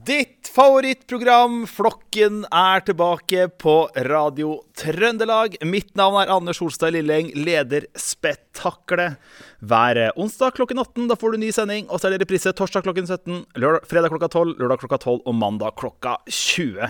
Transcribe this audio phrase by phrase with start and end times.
[0.00, 3.74] Ditt favorittprogram, Flokken, er tilbake på
[4.06, 5.58] Radio Trøndelag.
[5.68, 9.18] Mitt navn er Anders Holstad Lilleng, leder Spetakkelet.
[9.60, 12.86] Hver onsdag klokken 18 da får du ny sending, og så er det reprise torsdag
[12.86, 16.88] klokken 17, lørdag, fredag klokka 12, lørdag klokka 12 og mandag klokka 20.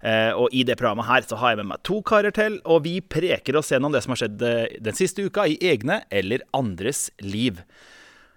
[0.00, 2.86] Eh, og I det programmet her så har jeg med meg to karer til, og
[2.88, 6.46] vi preker oss gjennom det som har skjedd eh, den siste uka i egne eller
[6.56, 7.60] andres liv.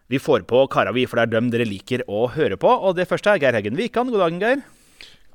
[0.10, 2.70] Vi får på kara vi, for det er dem dere liker å høre på.
[2.70, 4.10] Og det første er Geir Heggen Wikan.
[4.10, 4.64] God dagen, Geir.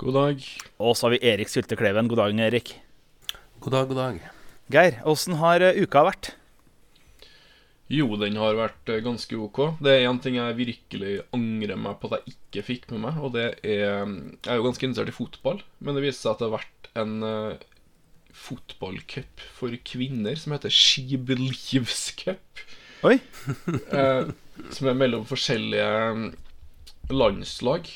[0.02, 0.46] God dag.
[0.82, 2.08] Og så har vi Erik Syltekleven.
[2.10, 2.72] God dagen, Erik.
[3.62, 4.18] God dag, god dag.
[4.74, 6.32] Geir, åssen har eh, uka vært?
[7.94, 9.62] Jo, den har vært eh, ganske ok.
[9.78, 13.22] Det er én ting jeg virkelig angrer meg på at jeg ikke fikk med meg,
[13.22, 16.42] og det er Jeg er jo ganske interessert i fotball, men det viser seg at
[16.42, 17.84] det har vært en uh,
[18.34, 22.66] fotballcup for kvinner som heter She Believes Cup.
[23.06, 23.20] Oi.
[24.00, 24.34] eh,
[24.74, 26.26] som er mellom forskjellige mm,
[27.12, 27.88] landslag.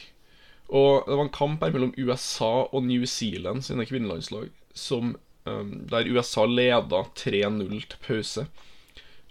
[0.69, 5.15] Og det var en kamp her mellom USA og New Zealand sine kvinnelandslag, som,
[5.49, 8.47] um, der USA leda 3-0 til pause.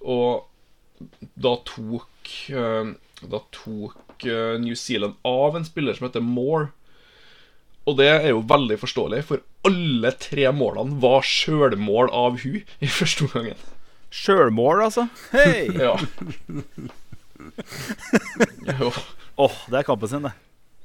[0.02, 0.48] Og
[1.38, 2.10] da tok,
[2.50, 4.04] uh, da tok
[4.58, 6.72] New Zealand av en spiller som heter Moore.
[7.88, 12.90] Og det er jo veldig forståelig, for alle tre målene var sjølmål av hun i
[12.92, 13.54] første omgang.
[14.12, 15.08] Sjølmål, altså?
[15.32, 15.68] Hei!
[15.78, 15.96] Ja.
[18.88, 19.00] Åh,
[19.46, 20.34] oh, det er kampen sin, det.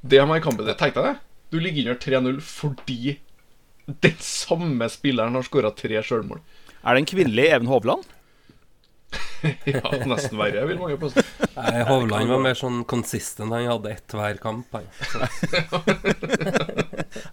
[0.03, 0.77] Det har man i kampen din.
[0.79, 1.15] Tenk deg det.
[1.53, 3.19] Du ligger under 3-0 fordi
[3.87, 6.41] den samme spilleren har skåra tre sjølmål.
[6.83, 8.05] Er det en kvinnelig Even Hovland?
[9.65, 11.23] ja, nesten verre, vil mange påstå.
[11.57, 13.53] Nei, Hovland var mer sånn consistent.
[13.53, 14.73] Han hadde ett hver kamp.
[14.73, 14.87] Han.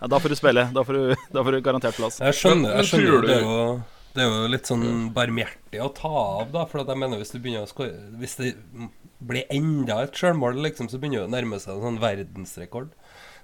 [0.02, 0.66] ja, da får du spille.
[0.76, 2.20] Da får du, da får du garantert plass.
[2.24, 3.60] Jeg skjønner, jeg skjønner det, er jo,
[4.16, 6.66] det er jo litt sånn barmhjertig å ta av, da.
[6.70, 8.56] For jeg mener hvis du begynner å skåre Hvis det
[9.20, 12.92] blir enda et sjølmål, liksom, så begynner det å nærme seg en sånn verdensrekord.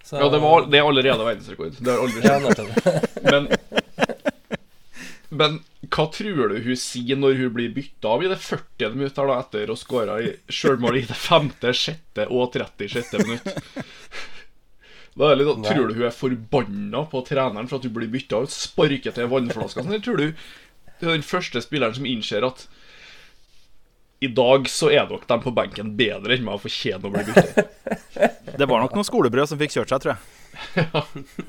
[0.06, 1.80] Så, ja, det, var, det, er allerede verdensrekord.
[1.82, 2.70] Det har aldri skjedd.
[3.34, 3.48] men,
[5.34, 5.58] men
[5.90, 8.96] hva tror du hun sier når hun blir bytta av i det 40.
[8.96, 10.20] minutt da, etter å skåra
[10.54, 12.24] sjølmål i det 5., 6.
[12.30, 13.18] og 36.
[13.26, 13.52] minutt?
[15.16, 18.12] Da er det litt, tror du hun er forbanna på treneren for at hun blir
[18.12, 18.52] bytta ut?
[18.52, 19.86] Sparker til vannflaska?
[19.88, 20.26] Eller tror du
[21.00, 22.68] hun er den første spilleren som innser at
[24.24, 27.24] i dag så er nok dem på benken bedre enn meg og fortjener å bli
[27.28, 27.66] bytta.
[28.60, 30.22] Det var nok noen skolebrød som fikk kjørt seg, tror jeg.
[30.80, 31.02] ja.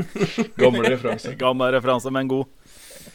[0.60, 1.36] Gammel referanse.
[1.38, 2.50] Gammel referanse, men god.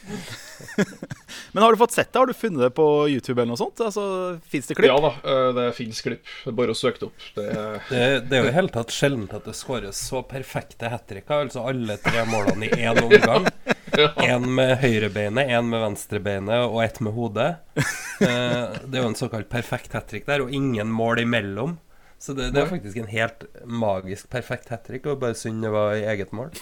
[1.52, 2.18] Men har du fått sett det?
[2.18, 3.80] Har du funnet det på YouTube eller noe sånt?
[3.84, 4.04] Altså,
[4.48, 4.88] Fins det klipp?
[4.88, 6.24] Ja da, eh, det fins klipp.
[6.44, 7.26] Det er bare å søke det opp.
[7.36, 7.46] Det
[7.90, 11.44] det, det er jo i hele tatt sjelden at det skåres så perfekte hat tricker,
[11.46, 13.48] Altså alle tre målene i én omgang.
[14.24, 17.50] Én med høyrebeinet, én med venstrebeinet og ett med hodet.
[17.76, 21.76] Eh, det er jo en såkalt perfekt hat trick der, og ingen mål imellom.
[22.22, 25.72] Så det, det, er faktisk en helt magisk perfekt hat trick, og bare synd det
[25.74, 26.52] var i eget mål.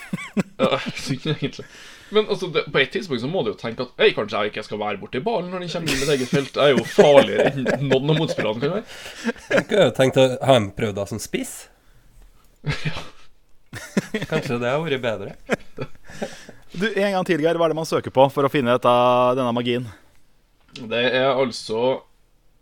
[0.56, 1.66] ja, synd egentlig.
[2.10, 4.52] Men altså, det, på et tidspunkt så må du jo tenke at Hei, kanskje jeg
[4.52, 6.58] ikke skal være borti ballen når den kommer inn i mitt eget felt.
[6.58, 8.98] Jeg er jo farligere enn noen av motspillerne kan være.
[9.50, 11.54] Jeg kunne jo tenkt å ha en prøvd deg som spiss.
[12.66, 13.06] ja.
[14.30, 15.34] Kanskje det har vært bedre.
[16.74, 17.58] Du, En gang til, Geir.
[17.58, 18.94] Hva er det man søker på for å finne dette,
[19.38, 19.86] denne magien?
[20.80, 22.00] Det er altså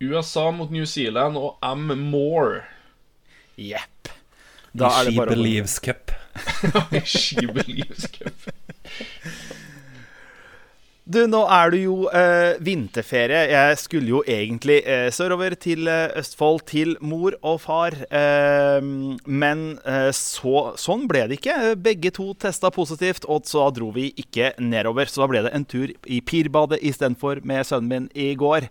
[0.00, 1.92] USA mot New Zealand og M.
[2.12, 2.62] Moore.
[3.58, 4.12] Jepp.
[4.76, 6.12] Da er det bare She Believes Cup.
[7.04, 8.48] She Believes Cup.
[11.08, 13.46] Du, nå er det jo eh, vinterferie.
[13.48, 17.96] Jeg skulle jo egentlig eh, sørover til eh, Østfold, til mor og far.
[18.12, 18.84] Eh,
[19.24, 21.56] men eh, så, sånn ble det ikke.
[21.80, 25.08] Begge to testa positivt, og så dro vi ikke nedover.
[25.08, 28.68] Så da ble det en tur i Pirbadet istedenfor med sønnen min i går.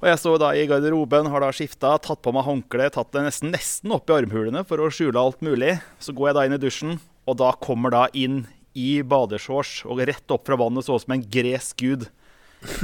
[0.00, 3.28] Og jeg står da i garderoben, har da skifta, tatt på meg håndkle, tatt det
[3.28, 5.76] nesten, nesten opp i armhulene for å skjule alt mulig.
[6.00, 8.46] Så går jeg da inn i dusjen, og da kommer da inn
[8.78, 12.08] i badeshorts og rett opp fra vannet, så ut som en gresk gud.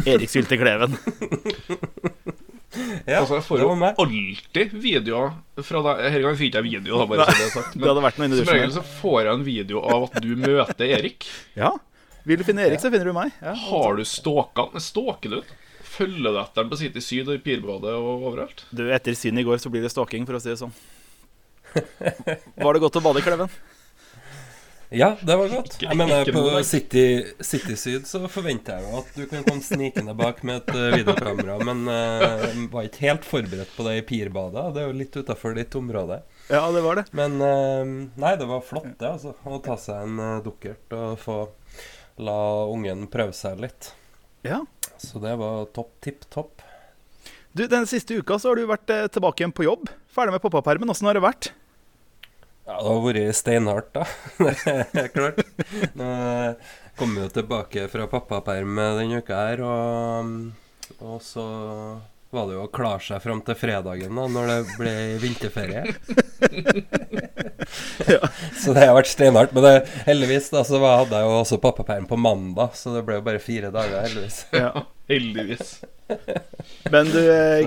[0.07, 0.95] Erik Sylte Kleven.
[3.07, 6.05] ja, altså, jeg får jo alltid videoer fra deg.
[6.07, 7.75] Denne gangen fikk jeg video, da, bare så det sagt.
[7.75, 10.31] Men det hadde vært noe som regel så får jeg en video av at du
[10.39, 11.29] møter Erik.
[11.65, 11.75] Ja.
[12.25, 13.35] Vil du finne Erik, så finner du meg.
[13.45, 14.81] Ja, Har du stalka han?
[14.81, 15.55] Stalker du?
[15.95, 18.65] Følger du etter han på City Syd og i Pirbadet og overalt?
[18.73, 20.73] Du, Etter synd i går så blir det stalking, for å si det sånn.
[21.75, 23.53] Var det godt å bade i Kleven?
[24.89, 25.77] Ja, det var godt.
[25.83, 30.15] Jeg mener På City, City, Syd så forventer jeg jo at du kan komme snikende
[30.19, 34.67] bak med et uh, videokamera, men uh, var ikke helt forberedt på det i Pirbadet.
[34.77, 36.21] Det er jo litt utafor ditt område.
[36.51, 37.07] Ja, det var det.
[37.17, 39.35] Men uh, nei, det var flott, det, altså.
[39.43, 41.41] Å ta seg en uh, dukkert og få
[42.23, 42.39] la
[42.71, 43.91] ungen prøve seg litt.
[44.47, 44.63] Ja.
[45.01, 46.63] Så det var topp tipp topp.
[47.55, 49.89] Du, Den siste uka så har du vært tilbake igjen på jobb.
[50.11, 50.91] Ferdig med pappapermen.
[50.91, 51.55] Åssen har det vært?
[52.65, 54.05] Ja, det har vært steinhardt, da.
[54.95, 55.43] Det er klart.
[55.99, 56.09] Nå
[56.97, 60.31] kom vi jo tilbake fra pappaperm denne uka her, og,
[61.05, 61.45] og så
[62.35, 65.85] var det jo å klare seg fram til fredagen, da, når det ble vinterferie.
[68.63, 69.55] Så det har vært steinhardt.
[69.57, 69.75] Men det,
[70.09, 73.43] heldigvis da, så hadde jeg jo også pappaperm på mandag, så det ble jo bare
[73.43, 74.45] fire dager, heldigvis.
[74.55, 74.87] Ja.
[75.11, 75.75] Heldigvis.
[76.93, 77.19] Men du,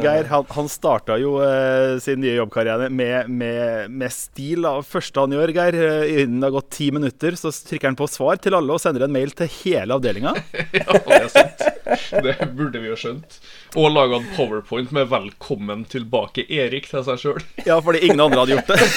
[0.02, 4.66] Geir, han, han starta jo eh, sin nye jobbkarriere med, med, med stil.
[4.66, 4.76] da.
[4.86, 8.10] Første han gjør, Geir, eh, innen det har gått ti minutter, så trykker han på
[8.10, 10.36] svar til alle og sender en mail til hele avdelinga.
[10.78, 11.64] Ja, det er sant.
[12.26, 13.40] Det burde vi jo skjønt.
[13.78, 17.42] Og laga en powerpoint med 'Velkommen tilbake, Erik' til seg sjøl.
[17.66, 18.80] Ja, fordi ingen andre hadde gjort det.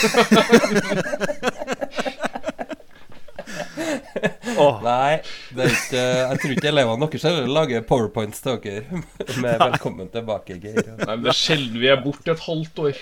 [4.60, 4.76] Oh.
[4.84, 5.20] Nei,
[5.56, 9.00] det er ikke, jeg tror ikke elevene deres heller lager powerpoints til dere
[9.42, 10.82] med 'velkommen tilbake', Geir.
[10.84, 13.00] Nei, men Det er sjelden vi er borte et halvt år.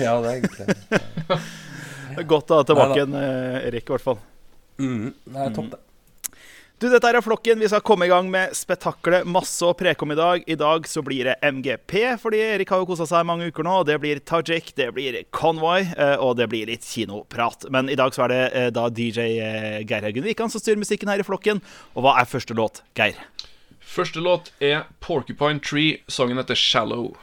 [0.00, 0.66] Ja, det er egentlig
[2.16, 4.18] det er godt å ha tilbake en eh, Erik, i hvert fall.
[4.80, 5.80] mm, er topp, det.
[6.76, 7.56] Du, dette er Flokken.
[7.56, 10.42] Vi skal komme i gang med spetakkelet Masse å preke om i dag.
[10.44, 13.78] I dag så blir det MGP, fordi Erik har jo kosa seg mange uker nå.
[13.88, 17.64] Det blir Tajik, det blir Convoy, eh, og det blir litt kinoprat.
[17.72, 20.82] Men i dag så er det eh, da DJ eh, Geir Haugen Wikan som styrer
[20.82, 21.62] musikken her i Flokken.
[21.96, 23.16] Og hva er første låt, Geir?
[23.80, 26.04] Første låt er 'Porcupine Tree'.
[26.12, 27.16] Sangen heter 'Shallow'.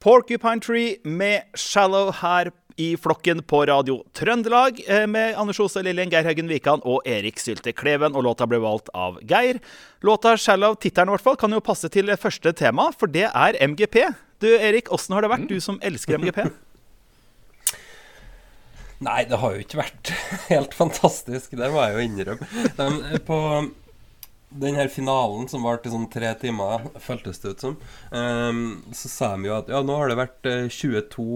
[0.00, 2.48] Porcupine Tree med Shallow her
[2.80, 7.40] i flokken på Radio Trøndelag, eh, med Anders Ose Liljen, Geir Haugen Wikan og Erik
[7.40, 8.16] Sylte Kleven.
[8.16, 9.60] Og låta ble valgt av Geir.
[10.06, 13.28] Låta Shallow, tittelen i hvert fall, kan jo passe til det første tema, for det
[13.28, 14.00] er MGP.
[14.40, 16.46] Du Erik, åssen har det vært, du som elsker MGP?
[19.10, 20.14] Nei, det har jo ikke vært
[20.52, 22.66] helt fantastisk, det må jeg jo innrømme.
[22.80, 23.38] De, på
[24.50, 27.76] den her finalen som varte i sånn tre timer, føltes det ut som,
[28.10, 28.60] um,
[28.96, 31.26] så sa de jo at ja, nå har det vært eh, 22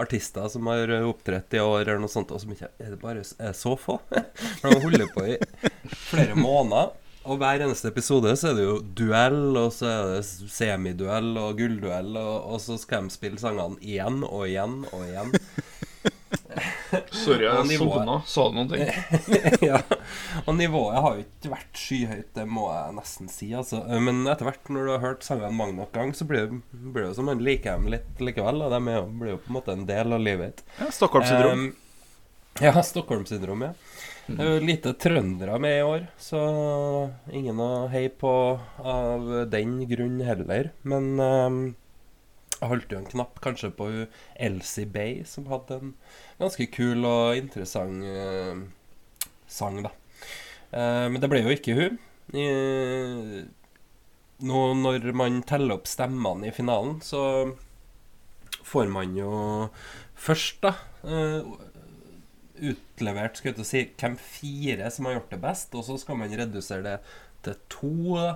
[0.00, 3.22] artister som har opptrådt i år, eller noe sånt, og så mye Er det bare
[3.22, 3.98] er så få?
[4.60, 5.38] For de holder på i
[6.08, 6.94] flere måneder.
[7.24, 11.56] Og hver eneste episode så er det jo duell, og så er det semiduell og
[11.56, 15.32] gullduell, og, og så skal de spille sangene igjen og igjen og igjen.
[17.24, 17.78] Sorry, jeg nivået.
[17.78, 18.16] sovna.
[18.26, 18.84] Sa du noen ting?
[19.70, 19.80] ja.
[20.44, 23.50] Og nivået har jo ikke vært skyhøyt, det må jeg nesten si.
[23.56, 23.82] Altså.
[24.06, 27.08] Men etter hvert, når du har hørt sangene mange nok ganger, så blir det, blir
[27.08, 28.64] det som man liker dem litt likevel.
[28.66, 30.66] Og de er jo, blir jo på en måte en del av livet ditt.
[30.80, 31.68] Ja, Stockholm-syndrom.
[31.68, 33.74] Um, ja, Stockholm-syndrom, ja.
[34.24, 36.40] Det er jo lite trøndere med i år, så
[37.28, 38.30] ingen å heie på
[38.80, 40.70] av den grunn heller.
[40.88, 41.58] Men um,
[42.70, 43.88] holdt jo en knapp kanskje på
[44.34, 45.92] Elsie Bay, som hadde en
[46.40, 48.64] ganske kul og interessant eh,
[49.50, 49.92] sang, da.
[50.72, 52.00] Eh, men det ble jo ikke hun.
[52.34, 52.46] I,
[54.44, 57.52] nå når man teller opp stemmene i finalen, så
[58.64, 59.34] får man jo
[60.18, 60.74] først, da
[62.64, 66.34] utlevert skal jeg si, hvem fire som har gjort det best, og så skal man
[66.38, 66.98] redusere det
[67.44, 67.94] til to.
[68.18, 68.34] da.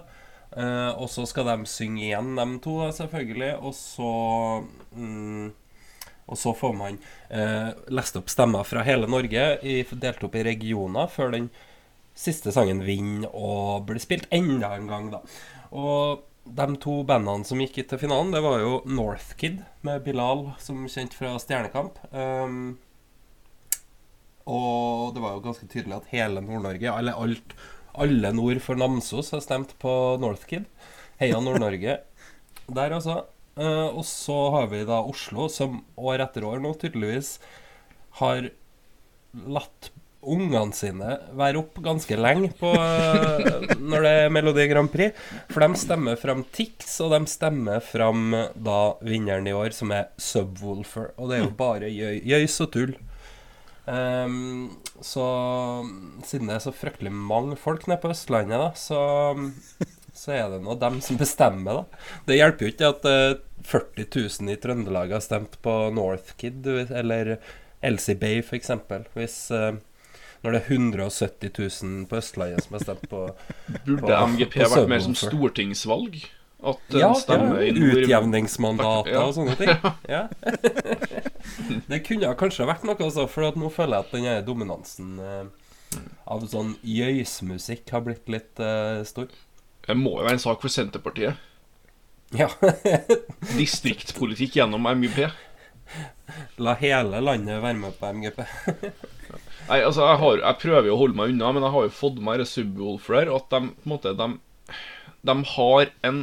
[0.58, 3.54] Eh, og så skal de synge igjen, de to, selvfølgelig.
[3.62, 4.12] Og så
[4.96, 5.52] um,
[6.28, 6.98] Og så får man
[7.32, 11.46] uh, lest opp stemmer fra hele Norge, i, delt opp i regioner, før den
[12.18, 15.22] siste sangen vinner og blir spilt enda en gang, da.
[15.72, 20.84] Og de to bandene som gikk til finalen, det var jo Northkid med Bilal, som
[20.90, 21.96] kjent fra Stjernekamp.
[22.12, 22.76] Um,
[24.48, 27.56] og det var jo ganske tydelig at hele Nord-Norge, eller alt,
[28.02, 30.68] alle nord for Namsos, har stemt på Northkid.
[31.20, 31.98] Heia Nord-Norge.
[32.78, 33.22] Der, altså.
[33.58, 37.38] Eh, og så har vi da Oslo, som år etter år nå tydeligvis
[38.20, 38.50] har
[39.48, 39.90] latt
[40.28, 45.16] ungene sine være opp ganske lenge på, eh, når det er Melodi Grand Prix.
[45.50, 50.10] For de stemmer fram Tix, og de stemmer fram da vinneren i år, som er
[50.18, 51.12] Subwoolfer.
[51.16, 52.96] Og det er jo bare jøys og tull.
[53.88, 55.24] Ehm, så
[56.26, 59.00] siden det er så fryktelig mange folk nede på Østlandet, da, så,
[60.16, 62.04] så er det nå dem som bestemmer, da.
[62.28, 67.36] Det hjelper jo ikke at uh, 40 000 i Trøndelag har stemt på Northkid eller
[67.84, 68.72] Elsie Bay, f.eks.
[69.16, 69.76] Hvis uh,
[70.44, 73.24] når det er 170 000 på Østlandet som har stemt på
[73.86, 76.20] Burde På- MGP vært mer som stortingsvalg?
[76.58, 79.24] At Ja, stemmer ja utjevningsmandater Ja.
[79.28, 79.70] og sånne ting.
[80.14, 80.24] Ja.
[81.90, 86.46] det kunne kanskje vært noe, altså, for nå føler jeg at den dominansen eh, av
[86.50, 89.30] sånn jøysmusikk har blitt litt eh, stor.
[89.86, 91.38] Det må jo være en sak for Senterpartiet.
[92.36, 92.50] Ja.
[93.60, 95.28] Distriktspolitikk gjennom MGP.
[96.60, 98.42] La hele landet være med på MGP.
[99.68, 101.94] Nei, altså, jeg, har, jeg prøver jo å holde meg unna, men jeg har jo
[101.94, 103.30] fått med Subwoolfer.
[103.32, 104.28] At de på en måte de,
[105.30, 106.20] de har en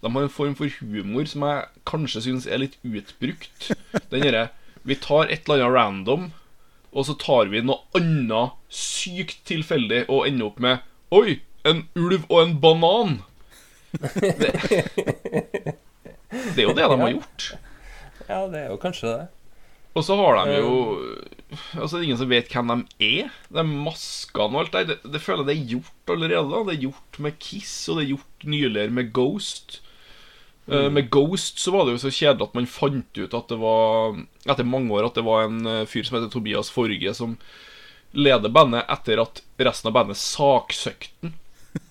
[0.00, 3.70] De har en form for humor som jeg kanskje syns er litt utbrukt.
[4.12, 4.48] Den derre
[4.88, 6.30] Vi tar et eller annet random,
[6.90, 12.24] og så tar vi noe annet sykt tilfeldig og ender opp med Oi, en ulv
[12.30, 13.18] og en banan.
[13.90, 14.52] Det,
[16.30, 17.50] det er jo det de har gjort.
[18.30, 19.28] Ja, det er jo kanskje det.
[19.98, 20.74] Og så har de jo
[21.74, 23.30] Altså, det er ingen som vet hvem de er.
[23.50, 24.86] De maskene og alt der.
[24.86, 26.60] Det, det føler jeg det er gjort allerede.
[26.68, 29.80] Det er gjort med Kiss, og det er gjort nyligere med Ghost.
[30.68, 33.58] Eh, med Ghost så var det jo så kjedelig at man fant ut at det
[33.58, 37.36] var Etter mange år at det var en eh, fyr som heter Tobias Forge, som
[38.12, 41.32] leder bandet etter at resten av bandet saksøkte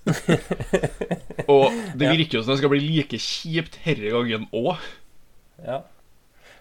[1.54, 4.82] og det virker jo som det skal bli like kjipt herre gangen òg.
[5.64, 5.78] Ja.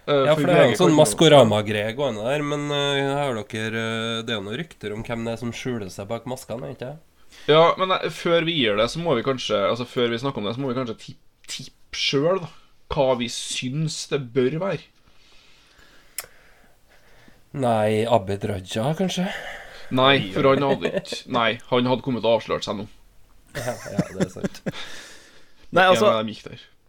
[0.08, 4.32] Ja, for det er jo sånn Maskorama-greie gående der, men uh, har dere uh, Det
[4.32, 6.94] er jo noen rykter om hvem det er som skjuler seg bak maskene, ikke
[7.50, 10.40] Ja, men uh, før vi gir det, så må vi kanskje Altså før vi snakker
[10.40, 10.96] om det, så må vi kanskje
[11.50, 12.46] tippe tipp sjøl.
[12.88, 14.84] Hva vi syns det bør være.
[17.52, 19.28] Nei, Abid Raja, kanskje?
[19.90, 22.86] Nei, for han hadde ikke Nei, han hadde kommet og avslørt seg nå.
[23.56, 24.60] Ja, ja det er sant.
[25.76, 26.12] Nei, altså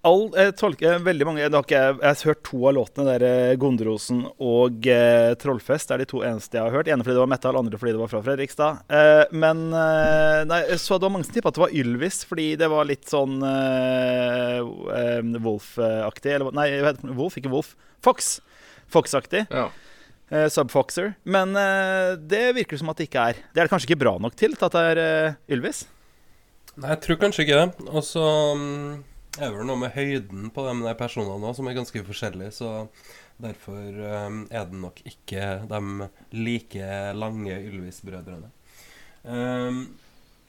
[0.07, 3.57] All, jeg tolker veldig mange Jeg har ikke jeg har hørt to av låtene, der
[3.59, 5.89] Gondrosen og eh, Trollfest.
[5.89, 6.87] Det er de to eneste jeg har hørt.
[6.87, 8.79] Ene fordi det var metal, andre fordi det var fra Fredrikstad.
[8.95, 12.47] Eh, men eh, nei, så det var mange som tippa at det var Ylvis, fordi
[12.61, 14.63] det var litt sånn eh,
[15.01, 16.31] eh, Wolf-aktig.
[16.37, 16.69] Eller nei?
[17.19, 17.75] Wolf, ikke Wolf.
[18.05, 18.37] Fox.
[18.89, 19.45] Fox-aktig.
[19.51, 19.67] Ja.
[20.31, 21.13] Eh, Subfoxer.
[21.27, 23.43] Men eh, det virker som at det ikke er.
[23.51, 25.83] Det er det kanskje ikke bra nok til at det er eh, Ylvis?
[26.79, 27.87] Nei, jeg tror kanskje ikke det.
[27.91, 28.25] Og så
[29.39, 32.55] mm, er vel noe med høyden på de personene òg som er ganske forskjellige.
[32.59, 32.73] Så
[33.39, 35.81] derfor um, er det nok ikke de
[36.35, 38.51] like lange Ylvis-brødrene.
[39.23, 39.83] Um,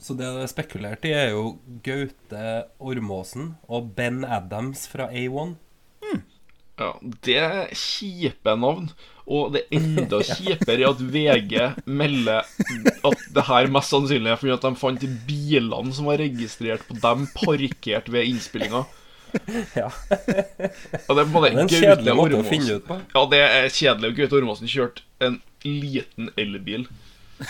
[0.01, 2.45] så det det er spekulert i, er jo Gaute
[2.81, 5.59] Ormåsen og Ben Adams fra A1.
[6.81, 8.91] Ja, Det er kjipe navn.
[9.31, 11.53] Og det er enda kjipere at VG
[11.87, 12.47] melder
[13.07, 16.97] at det her mest sannsynlig er fordi at de fant bilene som var registrert på
[16.99, 18.83] dem, parkert ved innspillinga.
[19.79, 19.87] Ja.
[21.07, 22.97] Og det er Det er en kjedelig måte å finne ut på.
[23.15, 24.17] Ja, det er kjedelig.
[24.19, 26.89] Gaute Ormåsen kjørte en liten elbil.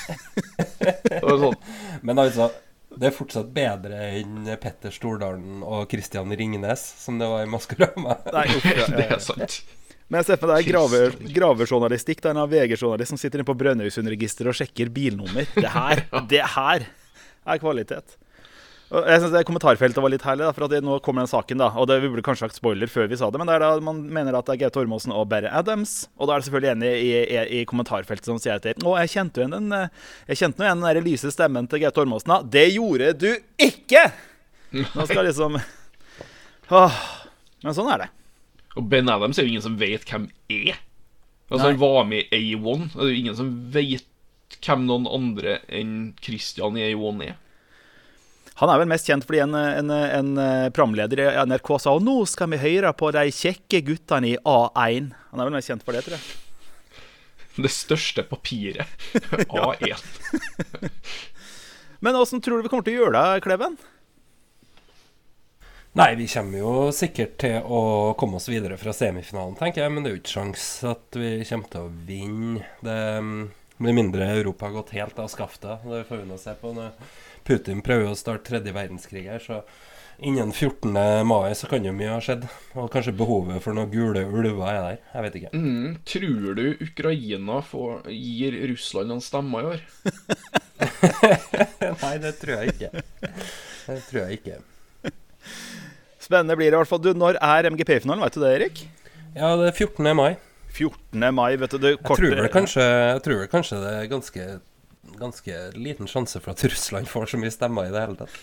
[0.80, 1.56] Det var sånn
[2.06, 2.50] Men altså,
[2.98, 8.16] det er fortsatt bedre enn Petter Stordalen og Christian Ringnes, som det var i Maskorama.
[8.36, 9.60] Nei, Det er sant.
[10.10, 12.18] Men jeg ser for meg det er graver, gravejournalistikk.
[12.24, 15.46] Det er en VG-journalist som sitter inne på Brønnøysundregisteret og sjekker bilnummer.
[15.54, 16.88] Det her, det her
[17.46, 18.16] er kvalitet.
[18.90, 21.30] Og jeg synes det Kommentarfeltet var litt herlig, da, for at det, nå kommer den
[21.30, 21.60] saken.
[21.62, 23.62] da Og det, Vi burde kanskje sagt spoiler før vi sa det, men det er
[23.62, 26.08] da man mener at det er Gaute Ormåsen og Berre Adams.
[26.18, 29.12] Og da er det selvfølgelig en i, i, i kommentarfeltet som sier etter Å, jeg
[29.14, 29.92] kjente jo igjen den eh,
[30.32, 32.34] Jeg kjente jo igjen den der lyse stemmen til Gaute Ormåsen.
[32.34, 33.30] da Det gjorde du
[33.62, 34.08] ikke!
[34.74, 35.58] Nå skal liksom
[36.80, 36.98] Åh.
[37.60, 38.10] Men sånn er det.
[38.78, 40.78] Og Ben Adams er jo ingen som vet hvem er.
[41.50, 41.72] Altså Nei.
[41.72, 42.84] Han var med i A1.
[42.94, 47.38] Det er jo ingen som vet hvem noen andre enn Christian i A1 er.
[48.60, 50.30] Han er vel mest kjent fordi en, en, en
[50.76, 55.10] programleder i NRK sa Og nå skal vi høre på de kjekke guttene i A1.
[55.32, 56.26] Han er vel mest kjent for det, tror jeg.
[57.60, 58.88] Det største papiret.
[59.48, 60.04] A1.
[62.04, 63.80] Men åssen tror du vi kommer til å gjøre det, Kleven?
[65.98, 67.80] Nei, vi kommer jo sikkert til å
[68.18, 69.92] komme oss videre fra semifinalen, tenker jeg.
[69.92, 72.62] Men det er jo ikke sjans at vi kommer til å vinne.
[72.84, 73.00] Det
[73.80, 75.82] blir mindre Europa har gått helt av skaftet.
[75.90, 76.70] Det får vi nå se på.
[76.76, 76.94] Når
[77.50, 79.62] Putin prøver å starte tredje verdenskrig her, så
[80.22, 80.92] innen 14.
[81.26, 82.44] mai så kan jo mye ha skjedd.
[82.78, 84.98] Og kanskje behovet for noen gule ulver er der.
[85.14, 85.52] Jeg vet ikke.
[85.56, 89.86] Mm, tror du Ukraina får, gir Russland noen stemmer i år?
[92.04, 92.92] Nei, det tror jeg ikke.
[93.88, 94.60] Det tror jeg ikke.
[96.20, 97.02] Spennende blir det i hvert fall.
[97.02, 98.22] Du, Når er MGP-finalen?
[98.22, 98.84] Vet du det, Erik?
[99.34, 100.12] Ja, det er 14.
[100.14, 100.34] mai.
[100.70, 101.26] 14.
[101.34, 101.80] mai, vet du.
[101.82, 104.44] Det Jeg tror vel kanskje, jeg tror vel kanskje det er ganske
[105.00, 108.34] Ganske liten sjanse for at Russland får så mye stemmer i det hele tatt.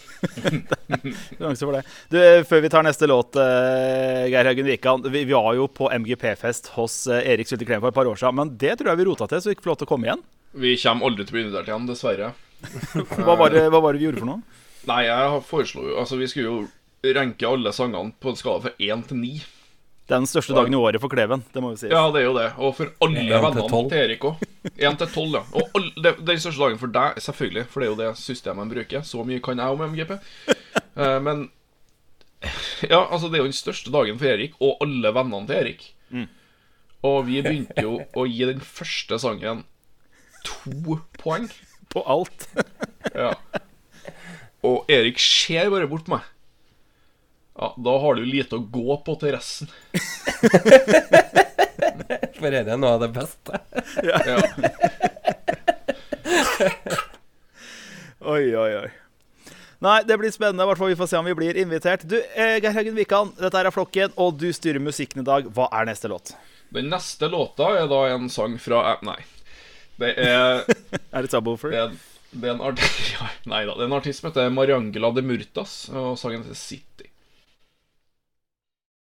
[1.37, 1.83] Sjanse for det.
[2.09, 2.17] Du,
[2.49, 5.05] Før vi tar neste låt, eh, Geir Haugen Wikan.
[5.05, 8.17] Vi, vi var jo på MGP-fest hos eh, Erik Sylte Klem for et par år
[8.17, 8.39] siden.
[8.41, 10.09] Men det tror jeg vi rota til, så vi ikke får lov til å komme
[10.09, 10.25] igjen.
[10.57, 12.31] Vi kommer aldri til å bli invitert igjen, dessverre.
[13.21, 14.63] Hva var det, hva var det vi gjorde for noe?
[14.89, 18.73] Nei, jeg foreslo jo Altså, vi skulle jo ranke alle sangene på en skala fra
[18.81, 19.35] én til ni.
[20.07, 21.41] Det er den største dagen i året for Kleven.
[21.51, 21.89] Det må vi si.
[21.91, 22.45] Ja, det er jo det.
[22.63, 24.45] Og for alle vennene til Erik òg.
[24.79, 25.41] Én til tolv, ja.
[25.59, 27.97] Og alle, det, det er den største dagen for deg, selvfølgelig, for det er jo
[27.99, 29.03] det systemet de bruker.
[29.03, 30.15] Så mye kan jeg om MGP.
[30.97, 31.43] Eh, men
[32.87, 35.85] Ja, altså, det er jo den største dagen for Erik, og alle vennene til Erik.
[37.07, 39.65] Og vi begynte jo å gi den første sangen
[40.47, 41.49] to poeng.
[41.91, 42.47] På alt.
[43.15, 43.33] Ja.
[44.65, 46.25] Og Erik ser bare bort på meg.
[47.57, 49.67] Ja, da har du lite å gå på til resten.
[52.37, 53.59] For dette er noe av det beste.
[54.05, 54.17] Ja.
[58.27, 58.89] Oi, oi, oi.
[59.79, 60.65] Nei, det blir spennende.
[60.65, 62.01] I hvert fall Vi får se om vi blir invitert.
[62.09, 65.47] Du, eh, Geir Haugen Wikan, dette er Flokken, og du styrer musikken i dag.
[65.53, 66.33] Hva er neste låt?
[66.73, 69.19] Den neste låta er da en sang fra eh, Nei.
[70.01, 70.65] Det er
[71.15, 71.71] Er det Subwoofer?
[71.71, 71.91] Det er,
[72.33, 73.73] det er en artist, Ja, nei da.
[73.77, 77.06] Det er en artist som heter Mariangela de Murtas, og sangen heter City.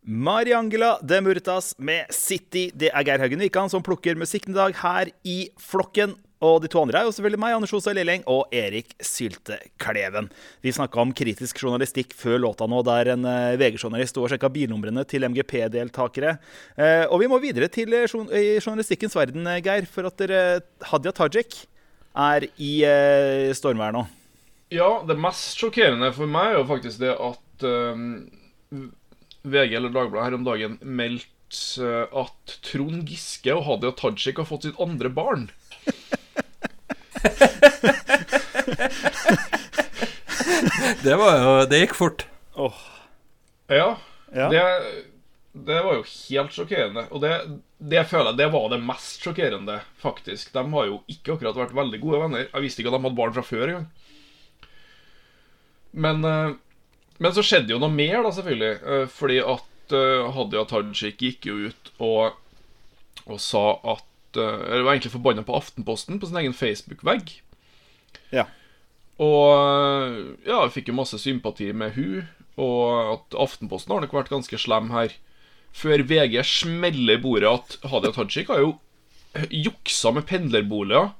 [0.05, 2.67] Mariangela de Murtas med City.
[2.77, 6.13] Det er Geir Haugen Wikan som plukker musikken i dag her i Flokken.
[6.45, 10.27] Og de to andre er jo selvfølgelig meg, Anders Osa Lilleng, og Erik Sylte Kleven.
[10.61, 15.07] Vi snakka om kritisk journalistikk før låta nå, der en uh, VG-journalist og sjekka bilnumrene
[15.09, 16.35] til MGP-deltakere.
[16.77, 20.43] Uh, og vi må videre til uh, journalistikkens verden, Geir, for at dere,
[20.91, 21.63] Hadia Tajik
[22.13, 22.75] er i
[23.57, 24.05] stormvær nå.
[24.75, 27.65] Ja, det mest sjokkerende for meg er jo faktisk det at
[29.45, 31.31] VG eller Dagbladet her om dagen meldt
[31.85, 35.49] at Trond Giske og Hadia Tajik har fått sitt andre barn.
[41.05, 42.25] det var jo Det gikk fort.
[42.55, 42.77] Oh.
[43.67, 43.97] Ja.
[44.33, 44.49] ja.
[44.49, 44.63] Det,
[45.53, 47.05] det, var jo helt sjokkerende.
[47.11, 47.33] Og det,
[47.77, 50.53] det føler jeg det var det mest sjokkerende, faktisk.
[50.55, 52.49] De har jo ikke akkurat vært veldig gode venner.
[52.49, 53.89] Jeg visste ikke at de hadde barn fra før engang.
[55.95, 56.55] Men, eh,
[57.21, 58.73] men så skjedde jo noe mer, da, selvfølgelig.
[58.83, 62.35] Eh, fordi at eh, Hadia Tajik gikk jo ut og,
[63.25, 67.37] og sa at Eller var egentlig forbanna på Aftenposten på sin egen Facebook-vegg.
[68.35, 68.49] Ja.
[69.23, 69.47] Og
[70.43, 72.25] ja, jeg fikk jo masse sympati med hun
[72.59, 75.15] Og at Aftenposten har nok vært ganske slem her.
[75.71, 78.73] Før VG smeller i bordet at Hadia Tajik har jo
[79.51, 81.13] juksa med pendlerboliger.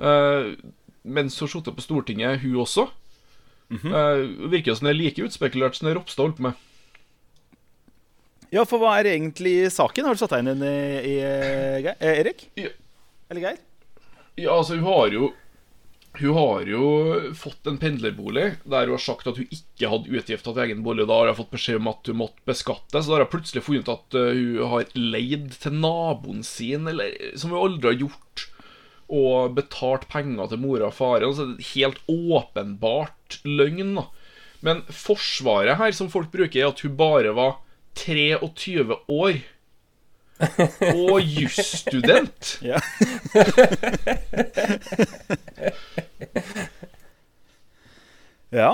[0.00, 0.56] Eh,
[1.02, 2.88] mens hun satt på Stortinget, hun også.
[3.72, 3.94] Mm -hmm.
[3.96, 6.52] eh, virker som det er like utspekulert som det Ropstad holdt på med.
[8.52, 10.04] Ja, for hva er egentlig saken?
[10.04, 10.76] Har du satt deg inn i,
[11.08, 12.50] i, i Erik?
[12.54, 12.68] Ja.
[13.30, 13.56] Eller Geir?
[14.36, 15.32] Ja, altså, hun har jo
[16.20, 16.86] hun har jo
[17.32, 21.06] fått en pendlerbolig der hun har sagt at hun ikke hadde utgifter til egen bolig.
[21.08, 23.06] Da har hun fått beskjed om at hun måtte beskattes.
[23.06, 27.16] Så da har hun plutselig funnet ut at hun har leid til naboen sin, eller,
[27.40, 28.31] som hun aldri har gjort,
[29.12, 31.34] og betalt penger til mora og faren.
[31.36, 33.94] Så det er helt åpenbart løgn.
[33.98, 34.06] da
[34.64, 37.58] Men forsvaret her som folk bruker, er at hun bare var
[37.94, 39.42] 23 år.
[40.96, 42.58] Og jusstudent.
[42.62, 42.78] Ja.
[48.52, 48.72] ja.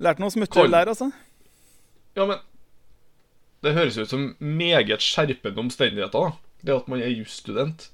[0.00, 1.10] Lærte noe smutthull der, altså.
[2.16, 2.38] Ja, men
[3.60, 6.30] Det høres ut som meget skjerpende omstendigheter, da.
[6.64, 7.90] Det at man er jusstudent.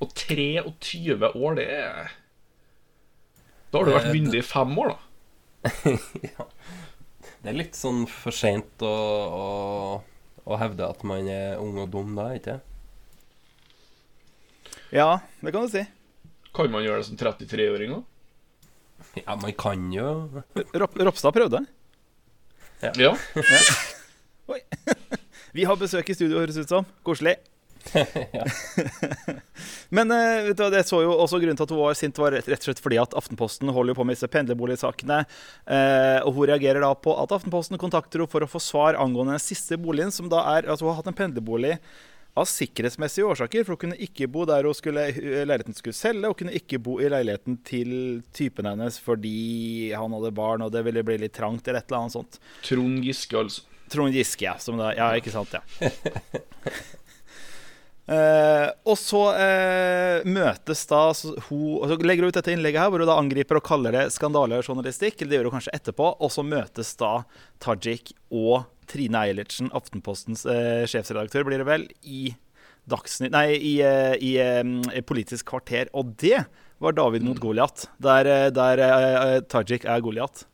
[0.00, 2.12] Og 23 år, det er
[3.70, 5.68] Da har du vært myndig i fem år, da.
[6.30, 6.46] ja.
[7.40, 9.44] Det er litt sånn for seint å, å,
[10.44, 12.58] å, hevde at man er ung og dum da, ikke
[14.92, 15.84] Ja, det kan du si.
[16.56, 18.06] Kan man gjøre det som 33-åring òg?
[19.20, 20.08] Ja, man kan jo
[20.76, 21.62] Rop Ropstad prøvde.
[22.80, 22.92] Ja.
[22.96, 23.14] ja.
[23.36, 23.60] ja.
[24.50, 24.60] Oi.
[25.56, 26.86] Vi har besøk i studio, høres ut som.
[27.06, 27.36] Koselig.
[29.96, 32.36] Men uh, vet du, det så jo også grunnen til at hun var sint, var
[32.36, 35.24] rett, og slett fordi at Aftenposten holder på med disse pendlerboligsakene.
[35.66, 39.38] Uh, og hun reagerer da på at Aftenposten kontakter henne for å få svar angående
[39.38, 41.76] den siste boligen, som da er altså Hun har hatt en pendlerbolig
[42.38, 46.30] av sikkerhetsmessige årsaker, for hun kunne ikke bo der hun skulle, leiligheten skulle selge.
[46.30, 47.90] Hun kunne ikke bo i leiligheten til
[48.36, 51.66] typen hennes fordi han hadde barn og det ville bli litt trangt.
[51.66, 52.40] eller et eller annet sånt.
[52.66, 53.66] Trond Giske, altså.
[53.90, 54.54] Trond Giske, ja.
[54.62, 55.90] Som da, ja, ikke sant, ja.
[58.10, 61.02] Uh, og så uh, møtes da
[61.46, 63.94] hun og Så legger hun ut dette innlegget her hvor hun da angriper og kaller
[63.94, 65.22] det skandalejournalistikk.
[65.22, 66.08] Det gjør hun kanskje etterpå.
[66.18, 67.20] Og så møtes da
[67.62, 72.32] Tajik og Trine Eilertsen, Aftenpostens uh, sjefsredaktør, blir det vel, i
[72.90, 75.92] Dagsnytt Nei, i, i, i Politisk kvarter.
[75.94, 76.42] Og det
[76.82, 80.48] var David mot Goliat, der, der Tajik er Goliat.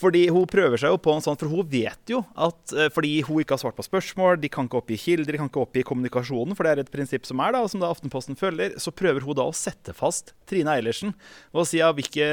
[0.00, 3.42] Fordi hun prøver seg jo på en sånn, for hun vet jo at fordi hun
[3.42, 6.56] ikke har svart på spørsmål, de kan ikke oppgi kilder, de kan ikke oppgi kommunikasjonen,
[6.56, 9.36] for det er et prinsipp som er da, som da Aftenposten følger, så prøver hun
[9.36, 11.12] da å sette fast Trine Eilertsen
[11.52, 12.26] og si ja, hvilke,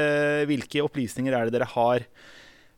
[0.48, 2.08] hvilke opplysninger er det dere har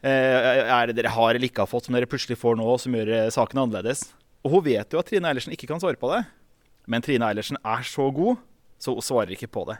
[0.01, 3.29] er det dere har eller ikke har fått, som dere plutselig får nå, som gjør
[3.35, 4.07] saken annerledes.
[4.41, 6.23] Og hun vet jo at Trine Eilertsen ikke kan svare på det,
[6.89, 8.41] men Trine Eilertsen er så god,
[8.81, 9.77] så hun svarer ikke på det.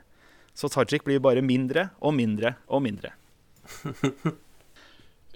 [0.53, 3.15] Så Tajik blir bare mindre og mindre og mindre.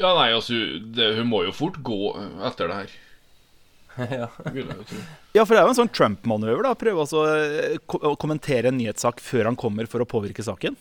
[0.00, 0.56] Ja, nei, altså
[0.94, 1.98] det, Hun må jo fort gå
[2.48, 2.94] etter det her.
[4.24, 4.28] ja.
[4.50, 5.02] Vil jeg jo tro.
[5.36, 6.64] Ja, for det er jo en sånn Trump-manøver.
[6.66, 7.22] da Prøve altså
[8.10, 10.74] å kommentere en nyhetssak før han kommer for å påvirke saken.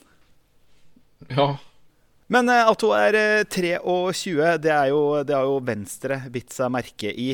[1.30, 1.52] Ja.
[2.34, 6.56] Men uh, at hun er uh, 23, det, er jo, det har jo Venstre bitt
[6.56, 7.34] seg merke i.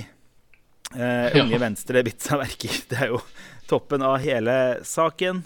[0.90, 1.44] Eh, Ja.
[1.44, 2.78] Unge Venstre bitt seg merke i.
[2.90, 3.20] Det er jo
[3.70, 5.44] toppen av hele saken.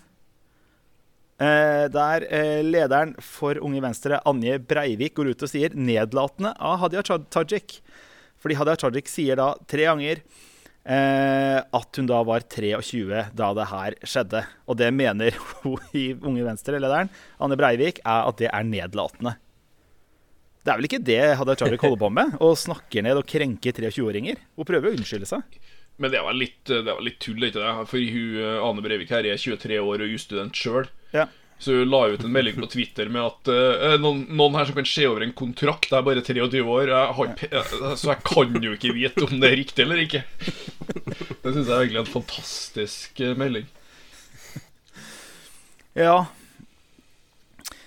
[1.43, 6.77] Eh, der eh, lederen for Unge Venstre, Anje Breivik, går ut og sier nedlatende av
[6.83, 7.79] Hadia Taj- Tajik.
[8.43, 10.21] Fordi Hadia Tajik sier da tre ganger
[10.85, 14.43] eh, at hun da var 23 da det her skjedde.
[14.69, 17.11] Og det mener hun i Unge Venstre-lederen,
[17.43, 19.35] Anje Breivik, er at det er nedlatende.
[20.63, 22.37] Det er vel ikke det Hadia Tajik holder på med?
[22.39, 24.37] Å snakke ned og krenke 23-åringer?
[24.55, 25.57] Hun prøver å unnskylde seg.
[26.01, 27.71] Men det var litt, det var litt tull, ikke det?
[27.91, 30.89] For hun, eh, Ane Breivik her er 23 år og jusstudent sjøl.
[31.13, 31.27] Ja.
[31.61, 34.75] Så hun la ut en melding på Twitter med at uh, noen, noen her som
[34.75, 37.61] kan se over en kontrakt, jeg er bare 23 år, jeg
[38.01, 40.23] så jeg kan jo ikke vite om det er riktig eller ikke.
[40.33, 43.69] Det syns jeg er egentlig er en fantastisk melding.
[45.93, 46.17] Ja.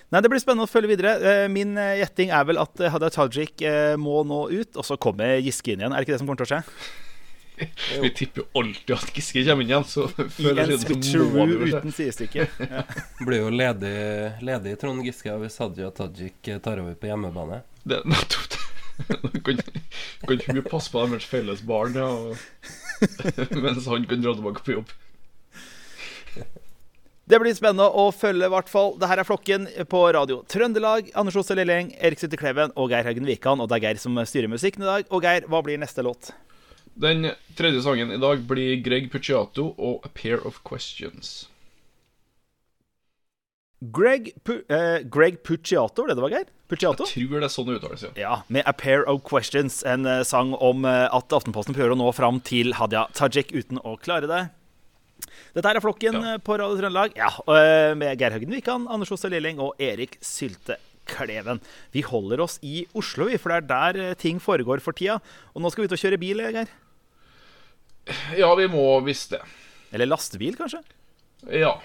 [0.07, 1.35] Nei, Det blir spennende å følge videre.
[1.51, 3.61] Min gjetting er vel at Hadia Tajik
[3.99, 5.91] må nå ut, og så kommer Giske inn igjen.
[5.91, 7.03] Er det ikke det som kommer til å skje?
[8.01, 11.63] Vi tipper jo alltid at Giske kommer inn igjen, så føler før eller en siden
[11.63, 12.45] uten sidestykke.
[12.61, 12.83] Ja.
[13.25, 13.95] Blir jo ledig,
[14.45, 17.63] ledig Trond Giske hvis Hadia Tajik tar over på hjemmebane.
[17.87, 18.63] Det er nettopp det.
[19.45, 19.59] Kan,
[20.23, 22.39] kan ikke mye passe på deres felles barn, ja, og,
[23.61, 24.89] mens han kan dra tilbake på jobb.
[27.29, 28.93] Det blir spennende å følge, i hvert fall.
[28.97, 31.11] Det her er Flokken på radio Trøndelag.
[31.19, 33.61] Anders Ose Lilleng, Erik Sitte Kleven og Geir Haugen Wikan.
[33.61, 35.09] Og det er Geir som styrer musikken i dag.
[35.11, 36.31] Og Geir, hva blir neste låt?
[36.97, 41.47] Den tredje sangen i dag blir Greg Pucciato og A Pair of Questions.
[43.93, 46.47] Greg, Pu eh, Greg Pucciato, var det det var, Geir?
[46.67, 47.05] Pucciato?
[47.05, 48.09] Jeg tror det er sånn det uttales, ja.
[48.17, 49.83] Ja, med A Pair of Questions.
[49.85, 53.77] En eh, sang om eh, at Aftenposten prøver å nå fram til Hadia Tajik uten
[53.85, 54.41] å klare det.
[55.53, 56.33] Dette er Flokken Ja.
[56.33, 57.13] eh, på Radio Trøndelag.
[57.21, 61.61] Ja, eh, med Geir Høgden Wikan, Anders Oste Lilling og Erik Sylte Kleven.
[61.93, 65.21] Vi holder oss i Oslo, vi, for det er der eh, ting foregår for tida.
[65.53, 66.73] Og nå skal vi ut og kjøre bil, Geir.
[68.37, 69.41] Ja, vi må visst det.
[69.91, 70.81] Eller lastebil, kanskje?
[71.51, 71.77] Ja.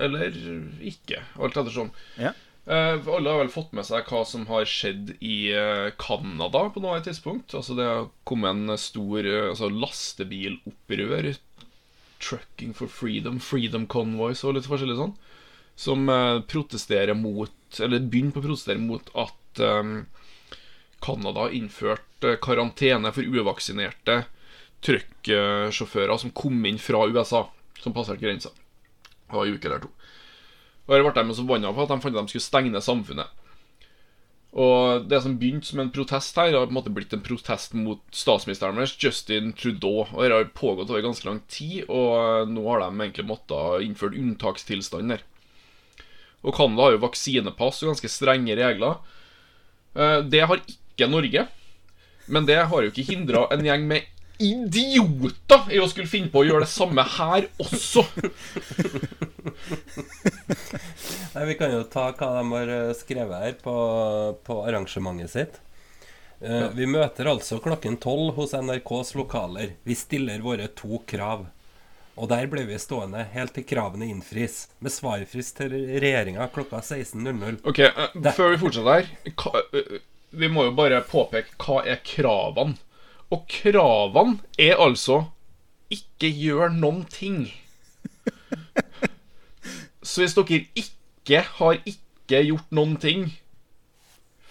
[0.00, 0.34] Eller
[0.82, 1.90] ikke, alt ettersom.
[2.18, 2.32] Ja.
[2.66, 6.80] Eh, alle har vel fått med seg hva som har skjedd i eh, Canada på
[6.82, 7.52] noe tidspunkt.
[7.54, 11.34] Altså Det har kommet en stor eh, altså lastebilopprør.
[12.24, 15.14] Trucking for freedom, freedom convoys og litt forskjellig sånn.
[15.76, 19.94] Som eh, protesterer mot Eller begynner på å protestere mot at eh,
[21.04, 24.22] Canada har innført eh, karantene for uvaksinerte
[24.84, 27.46] trucksjåfører som kom inn fra USA,
[27.80, 28.52] som passerte grensa.
[29.24, 29.90] Det var en uke eller to.
[30.84, 33.40] Og her ble de så forbanna på at de fant at de skulle stenge samfunnet.
[34.54, 37.72] Og det som begynte som en protest her, har på en måte blitt en protest
[37.74, 40.04] mot statsministeren deres, Justin Trudeau.
[40.12, 44.20] Og det har pågått over ganske lang tid, og nå har de egentlig måttet innføre
[44.20, 45.24] unntakstilstand der.
[46.44, 49.00] Og Canada har jo vaksinepass og ganske strenge regler.
[49.96, 51.48] Eh, Det har ikke Norge.
[52.28, 54.06] Men det har jo ikke hindra en gjeng med
[54.42, 58.04] idioter i å skulle finne på å gjøre det samme her også.
[61.34, 63.74] Nei, Vi kan jo ta hva de har eh, skrevet her på,
[64.46, 65.60] på arrangementet sitt.
[66.44, 69.76] Uh, Vi møter altså klokken tolv hos NRKs lokaler.
[69.86, 71.46] Vi stiller våre to krav.
[72.14, 77.62] Og der ble vi stående helt til kravene innfris, med svarfrist til regjeringa klokka 16.00.
[77.66, 80.02] Ok, uh, Før vi fortsetter her hva, uh,
[80.34, 82.76] Vi må jo bare påpeke hva er kravene.
[83.32, 85.24] Og kravene er altså
[85.92, 87.46] ikke gjør noen ting.
[90.04, 93.30] Så hvis dere ikke har ikke gjort noen ting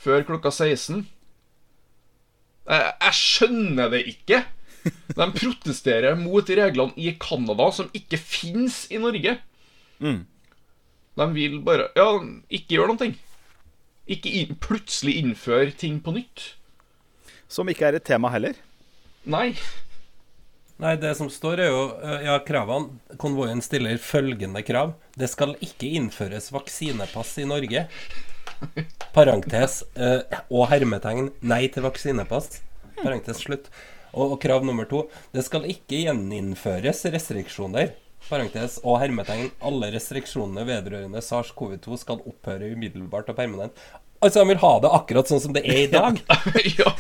[0.04, 1.06] før klokka 16
[2.68, 4.44] Jeg, jeg skjønner det ikke.
[5.16, 9.38] De protesterer mot reglene i Canada som ikke fins i Norge.
[10.00, 10.24] Mm.
[11.20, 12.08] De vil bare Ja,
[12.50, 13.16] ikke gjøre noen ting.
[14.08, 16.56] Ikke in plutselig innføre ting på nytt.
[17.54, 18.58] Som ikke er et tema heller.
[19.30, 19.54] Nei.
[20.82, 22.98] Nei, det som står er jo eh, Ja, kravene.
[23.22, 24.96] Konvoien stiller følgende krav.
[25.16, 27.86] Det skal ikke innføres vaksinepass i Norge.
[29.14, 32.58] Parentes eh, og hermetegn nei til vaksinepass.
[33.04, 33.70] Parentes slutt.
[34.14, 35.06] Og, og krav nummer to.
[35.34, 37.94] Det skal ikke gjeninnføres restriksjoner.
[38.26, 39.52] Parentes og hermetegn.
[39.62, 43.86] Alle restriksjonene vedrørende SARS-CoV-2 skal opphøre umiddelbart og permanent.
[44.24, 46.20] Altså, han vil ha det akkurat sånn som det er i dag.
[46.80, 46.92] ja.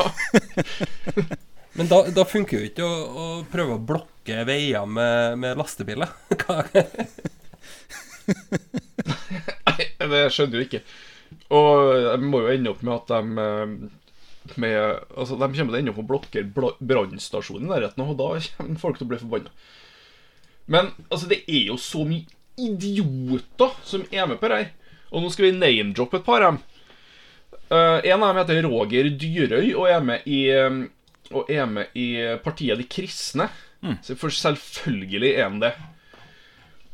[1.77, 6.11] Men da, da funker jo ikke å, å prøve å blokke veier med, med lastebiler.
[9.63, 10.83] Nei, det skjønner du ikke.
[11.53, 11.73] Og
[12.11, 13.73] de må jo ende opp med at de eh,
[14.59, 14.75] med,
[15.15, 18.29] altså, De kommer til å ende opp med å blokkere brannstasjonen i nærheten, og da
[18.57, 19.55] kommer folk til å bli forbanna.
[20.69, 22.27] Men altså, det er jo så mye
[22.59, 24.69] idioter som er med på det her.
[25.13, 26.61] Og nå skal vi name-droppe et par av dem.
[27.73, 30.41] Eh, en av dem heter Roger Dyrøy og er med i,
[31.33, 32.07] og er med i
[32.43, 33.49] partiet De kristne.
[34.05, 35.73] Så For selvfølgelig er han det.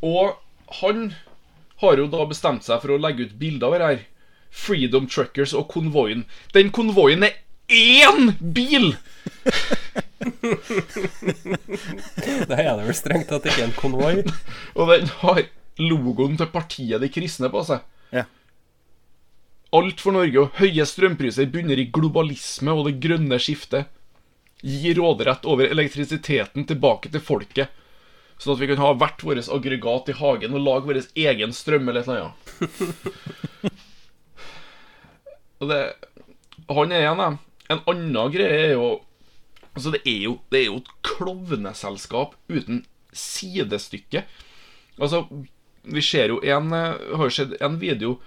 [0.05, 0.39] Og
[0.79, 1.11] han
[1.83, 4.01] har jo da bestemt seg for å legge ut bilder av det her.
[4.49, 6.25] Freedom Truckers og konvoien.
[6.55, 7.37] Den konvoien er
[7.69, 8.95] én bil!
[12.49, 14.15] Det er det vel strengt tatt ikke en konvoi.
[14.79, 15.45] Og den har
[15.79, 17.85] logoen til partiet De kristne på seg.
[18.15, 18.25] Ja.
[19.75, 23.89] Alt for Norge og høye strømpriser bunner i globalisme og det grønne skiftet.
[24.65, 27.75] Gi råderett over elektrisiteten tilbake til folket.
[28.39, 31.91] Sånn at vi kan ha hvert vårt aggregat i hagen og lage vår egen strøm
[31.91, 32.39] eller et eller annet.
[35.59, 35.79] Og det
[36.69, 37.29] Han er igjen, da.
[37.69, 38.89] En annen greie er jo
[39.75, 42.81] Altså, det er jo, det er jo et klovneselskap uten
[43.15, 44.23] sidestykke.
[44.99, 45.21] Altså,
[45.83, 48.17] vi ser jo en eh, Har jo sett en video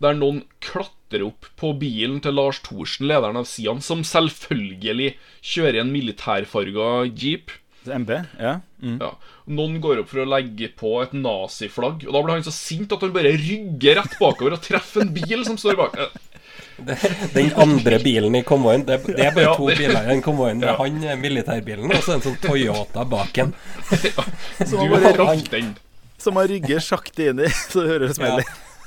[0.00, 5.80] der noen klatrer opp på bilen til Lars Thorsen, lederen av Sian, som selvfølgelig kjører
[5.82, 7.50] en militærfarga jeep.
[7.84, 8.10] MB,
[8.40, 8.58] ja.
[8.84, 8.98] Mm.
[9.00, 9.10] Ja.
[9.50, 12.92] Noen går opp for å legge på et naziflagg, og da blir han så sint
[12.92, 15.96] at han bare rygger rett bakover og treffer en bil som står bak.
[17.34, 20.22] Den andre bilen i konvoien Det, det er bare Ja, to det- biler i den
[20.24, 20.62] konvoien.
[20.64, 20.76] Ja.
[20.78, 23.52] Han militærbilen, og så en sånn Toyota bak en.
[24.70, 25.74] Du har bare den.
[26.20, 28.38] Som han rygger sakte inn i, så det høres Ja.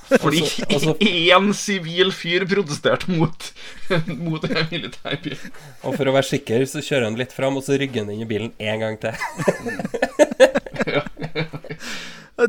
[0.09, 3.53] Fordi Altså- altså- én sivil fyr protesterte mot,
[4.27, 5.37] mot en militærbil.
[5.83, 8.25] Og for å være sikker, så kjører han litt fram, og så rygger han inn
[8.25, 9.13] i bilen en gang til.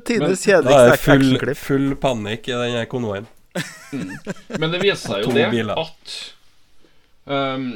[0.05, 3.27] Tidenes Da er kjedeligste det full, full panikk i den konvoien.
[4.59, 5.79] Men det viser seg jo det biler.
[5.79, 6.15] at
[7.31, 7.69] um,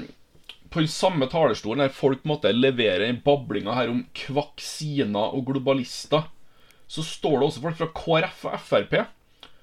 [0.73, 6.27] på den samme talerstolen der folk måtte levere den bablinga her om kvaksiner og globalister,
[6.89, 8.95] så står det også folk fra KrF og Frp.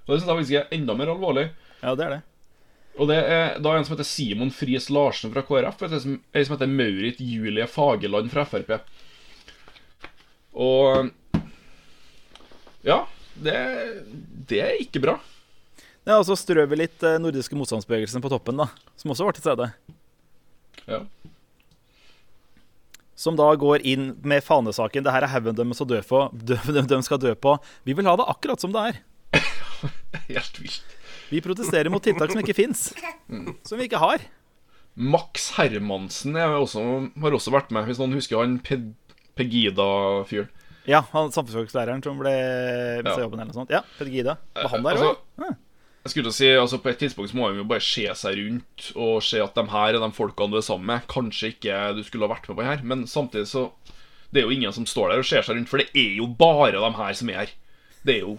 [0.05, 1.47] Og det syns jeg faktisk er enda mer alvorlig.
[1.81, 2.21] Ja, det er det.
[2.99, 6.13] Og det er da en som heter Simon Friis Larsen fra KrF, og en som
[6.45, 8.77] som heter Maurit Julie Fageland fra Frp.
[10.55, 11.09] Og
[12.85, 13.01] Ja,
[13.41, 13.55] det,
[14.47, 15.17] det er ikke bra.
[16.05, 18.67] Ja, Og så strør vi litt eh, nordiske motstandsbevegelsen på toppen, da.
[18.95, 19.71] Som også var til stede.
[20.85, 21.01] Ja.
[23.17, 26.61] Som da går inn med fanesaken 'Det her er haugen de, skal dø på- dø-
[26.75, 27.57] de, de skal dø på'.
[27.83, 29.01] Vi vil ha det akkurat som det er.
[30.31, 30.95] Helt vilt.
[31.31, 32.87] Vi protesterer mot tiltak som ikke fins.
[33.65, 34.21] Som vi ikke har.
[34.95, 36.81] Max Hermansen er også,
[37.19, 38.77] har også vært med, hvis noen husker han Pe
[39.35, 40.47] Pegida-fyren.
[40.87, 42.31] Ja, han samfunnsfaglæreren som ble
[43.03, 43.23] mista Ja.
[43.25, 43.71] jobben eller noe sånt.
[43.73, 44.37] Ja, Pegida.
[44.53, 45.55] Var han der Altså, òg?
[46.05, 48.91] Jeg skulle si, altså På et tidspunkt så må man jo bare se seg rundt
[48.95, 51.07] og se at de her er de folkene du er sammen med.
[51.09, 53.71] Kanskje ikke du skulle ha vært med på her, men samtidig så
[54.31, 56.27] Det er jo ingen som står der og ser seg rundt, for det er jo
[56.27, 57.49] bare de her som er her.
[58.05, 58.37] Det er jo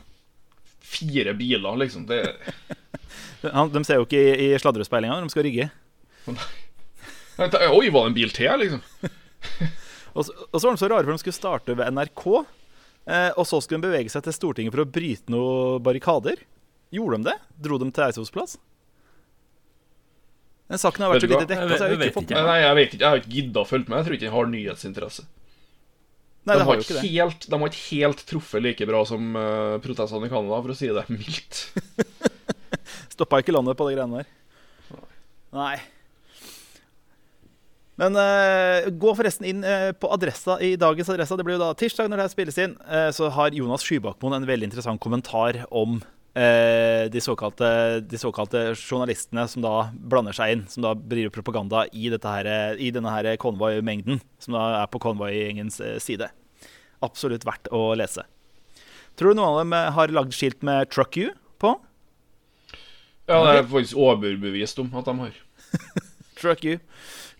[0.86, 2.06] fire biler, liksom.
[2.08, 2.22] Det
[3.74, 5.68] De ser jo ikke i, i sladrespeilinga når de skal rygge.
[6.26, 8.82] Oi, var det en bil til, liksom?
[10.16, 12.22] Og så, og så var de så rare for de skulle starte ved NRK.
[13.04, 16.40] Eh, og så skulle de bevege seg til Stortinget for å bryte noen barrikader.
[16.94, 17.34] Gjorde de det?
[17.66, 18.56] Dro de til Eidsvolls plass?
[20.66, 22.78] Den saken har vært så lite dekka, så jeg har ikke fått med Nei, jeg
[22.78, 23.98] vet ikke, jeg har ikke gidda å følge med.
[23.98, 25.26] Jeg tror ikke den har nyhetsinteresse.
[26.46, 27.50] Nei, de, har ikke helt, det.
[27.50, 30.90] de har ikke helt truffet like bra som uh, protestene i Canada, for å si
[30.94, 31.62] det mildt.
[33.16, 34.32] Stoppa ikke landet på de greiene der.
[35.56, 35.74] Nei.
[37.98, 41.38] Men uh, gå forresten inn uh, på adressa i dagens adressa.
[41.38, 42.76] Det blir jo da tirsdag når det her spilles inn.
[43.16, 45.98] så har Jonas Skybakmoen en veldig interessant kommentar om
[46.36, 47.68] de, såkalte,
[48.04, 50.64] de såkalte journalistene som da blander seg inn.
[50.68, 54.90] Som da driver propaganda i, dette her, eh, i denne her konvoimengden, Som da er
[54.92, 56.28] på konvoi-gjengens eh, side.
[57.04, 58.26] Absolutt verdt å lese.
[59.16, 61.72] Tror du noen av dem eh, har lagd skilt med 'Truck You' på?
[63.26, 65.38] Ja, det er jeg faktisk overbevist om at de har.
[66.38, 66.78] Truck you.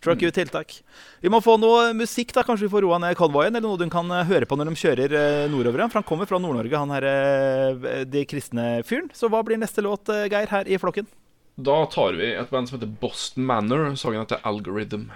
[0.07, 0.77] Truck you tiltak.
[1.21, 2.45] Vi må få noe musikk, da.
[2.47, 4.79] Kanskje vi får roa ned konvoien, eller noe du kan eh, høre på når de
[4.79, 5.83] kjører eh, nordover.
[5.91, 9.11] For han kommer fra Nord-Norge, han her eh, de kristne fyren.
[9.17, 11.11] Så hva blir neste låt, Geir, her i flokken?
[11.57, 13.89] Da tar vi et band som heter Boston Manor.
[13.99, 15.09] Sangen heter Algorithm.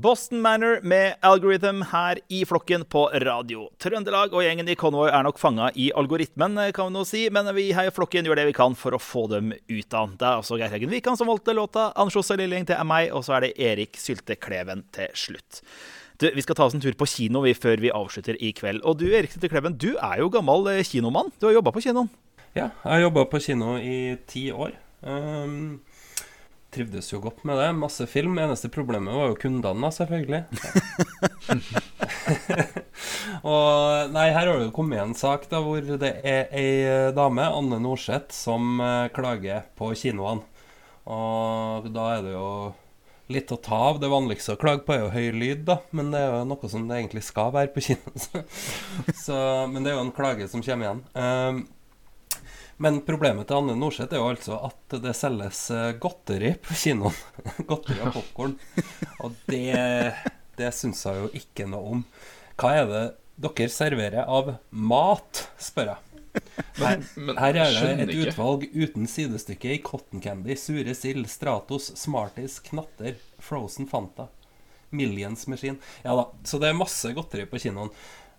[0.00, 4.34] Boston Manor med Algorithm her i flokken på Radio Trøndelag.
[4.36, 7.70] Og gjengen i Convoy er nok fanga i algoritmen, kan vi nå si, men vi
[7.72, 10.12] her i flokken gjør det vi kan for å få dem ut av.
[10.20, 11.86] Det er altså Geir Heggen Wikan som valgte låta.
[11.96, 15.62] Ann-Sjåse Lilling til meg, og så er det Erik Sylte Kleven til slutt.
[16.20, 18.84] Du, Vi skal ta oss en tur på kino vi, før vi avslutter i kveld.
[18.84, 21.32] Og du Erik Sylte Kleven, du er jo gammel eh, kinomann.
[21.40, 22.12] Du har jobba på kinoen.
[22.52, 24.76] Ja, jeg har jobba på kino i ti år.
[25.00, 25.78] Um,
[26.76, 27.68] trivdes jo godt med det.
[27.80, 28.38] Masse film.
[28.38, 30.42] Eneste problemet var jo kundene, da, selvfølgelig.
[33.52, 33.66] og
[34.14, 37.78] nei, her har det jo kommet en sak da hvor det er ei dame, Anne
[37.82, 40.42] Norseth, som eh, klager på kinoene.
[41.06, 42.48] Og da er det jo
[43.32, 44.00] litt å ta av.
[44.02, 45.78] Det vanligste å klage på er jo høy lyd, da.
[45.96, 48.44] Men det er jo noe som det egentlig skal være på kino.
[49.24, 49.38] Så,
[49.70, 51.02] men det er jo en klage som kommer igjen.
[51.14, 51.64] Um,
[52.82, 57.20] men problemet til Anne Norseth er jo altså at det selges eh, godteri på kinoen.
[57.70, 58.56] godteri og popkorn.
[59.24, 59.76] Og det,
[60.58, 62.02] det syns jeg jo ikke noe om.
[62.60, 66.02] Hva er det dere serverer av mat, spør jeg.
[66.76, 71.90] Her, Men her er det et utvalg uten sidestykke i cotton candy, sure sild, Stratos,
[71.96, 74.28] Smarties, Knatter, Frozen Fanta,
[74.90, 75.80] Millions Machine.
[76.04, 77.92] Ja da, så det er masse godteri på kinoen.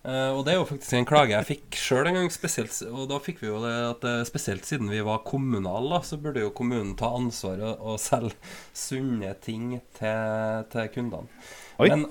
[0.06, 3.08] Eh, og det er jo faktisk en klage jeg fikk sjøl en gang, spesielt, og
[3.10, 6.54] da fikk vi jo det at eh, spesielt siden vi var kommunale, så burde jo
[6.56, 8.38] kommunen ta ansvar og, og selge
[8.78, 11.28] sunne ting til, til kundene.
[11.82, 11.90] Oi.
[11.92, 12.08] Men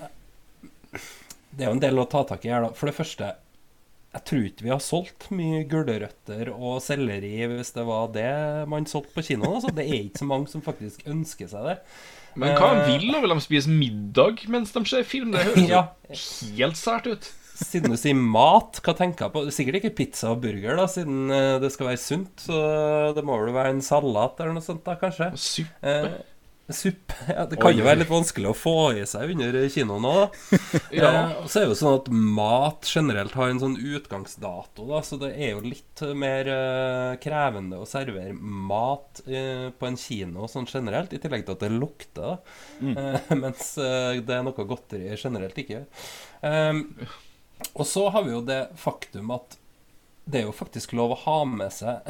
[1.56, 2.74] det er jo en del å ta tak i her, da.
[2.76, 3.30] For det første,
[4.16, 8.28] jeg tror ikke vi har solgt mye gulrøtter og selleri hvis det var det
[8.70, 9.56] man solgte på kinoen.
[9.58, 9.72] Altså.
[9.76, 11.78] Det er ikke så mange som faktisk ønsker seg det.
[12.36, 13.22] Men hva vil da?
[13.24, 15.32] Vil de spise middag mens de ser film?
[15.32, 15.82] Det høres Ja.
[16.12, 17.28] jo helt sært ut.
[17.56, 19.44] Siden du sier mat, hva tenker jeg på?
[19.54, 22.46] Sikkert ikke pizza og burger, da, siden eh, det skal være sunt.
[22.48, 22.62] Så
[23.16, 25.32] det må vel være en salat eller noe sånt, da, kanskje.
[25.40, 25.92] Suppe.
[25.92, 26.16] Eh,
[26.68, 30.38] Suppe ja, Det kan jo være litt vanskelig å få i seg under kinoen òg.
[30.96, 31.10] Ja.
[31.10, 35.18] Eh, så er det jo sånn at mat generelt har en sånn utgangsdato, da, så
[35.20, 40.68] det er jo litt mer eh, krevende å servere mat eh, på en kino sånn
[40.70, 42.34] generelt, i tillegg til at det lukter, da.
[42.80, 45.84] Eh, mens eh, det er noe godteri generelt ikke.
[46.42, 46.82] Um,
[47.72, 49.56] og så har vi jo det faktum at
[50.26, 52.02] det er jo faktisk lov å ha med seg